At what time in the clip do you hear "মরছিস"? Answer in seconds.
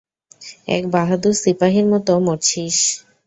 2.19-2.77